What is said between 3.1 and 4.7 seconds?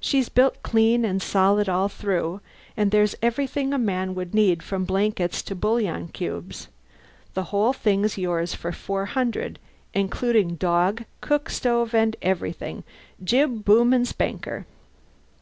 everything a man would need